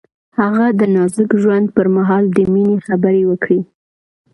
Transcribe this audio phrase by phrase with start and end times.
[0.39, 3.59] هغه د نازک ژوند پر مهال د مینې خبرې وکړې.